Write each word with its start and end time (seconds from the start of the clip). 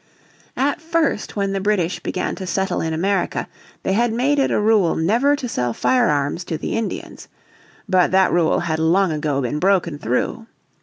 At 0.57 0.81
first 0.81 1.35
when 1.35 1.53
the 1.53 1.59
British 1.61 1.99
began 1.99 2.33
to 2.37 2.47
settle 2.47 2.81
in 2.81 2.91
America 2.91 3.47
they 3.83 3.93
had 3.93 4.11
made 4.11 4.39
it 4.39 4.49
a 4.49 4.59
rule 4.59 4.95
never 4.95 5.35
to 5.35 5.47
sell 5.47 5.73
firearms 5.75 6.43
to 6.45 6.57
the 6.57 6.75
Indians. 6.75 7.27
But 7.87 8.09
that 8.09 8.31
rule 8.31 8.61
had 8.61 8.79
long 8.79 9.11
ago 9.11 9.41
been 9.41 9.59
broken 9.59 9.99
through. 9.99 10.47